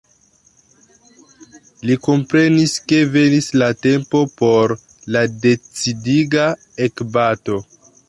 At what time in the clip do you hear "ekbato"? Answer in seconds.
6.91-7.65